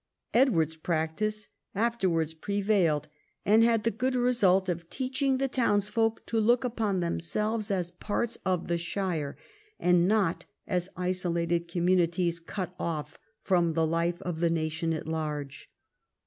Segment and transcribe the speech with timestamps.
[0.33, 3.07] Edward's practice afterwards pre vailed,
[3.45, 7.91] and had the good result of teaching the towns folk to look upon themselves as
[7.91, 9.37] parts of the shire,
[9.79, 15.69] and not as isolated communities cut off from the life of the nation at large.